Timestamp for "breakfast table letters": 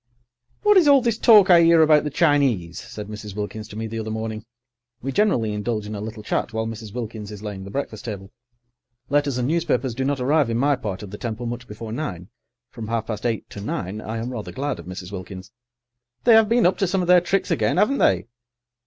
7.69-9.37